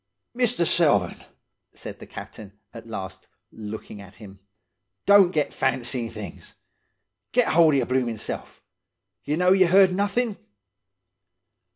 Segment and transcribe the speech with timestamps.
[0.33, 1.25] "'Mister Selvern,'
[1.73, 4.39] said the captain, at last, looking at him,
[5.05, 6.55] 'don't get fancying, things.
[7.33, 8.63] Get hold of your bloomin' self.
[9.23, 10.37] Ye know ye heard nothin'?